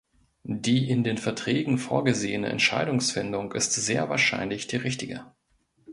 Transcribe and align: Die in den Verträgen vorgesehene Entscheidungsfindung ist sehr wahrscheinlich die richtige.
Die 0.45 0.89
in 0.89 1.03
den 1.03 1.19
Verträgen 1.19 1.77
vorgesehene 1.77 2.49
Entscheidungsfindung 2.49 3.51
ist 3.53 3.73
sehr 3.73 4.09
wahrscheinlich 4.09 4.65
die 4.65 4.77
richtige. 4.77 5.25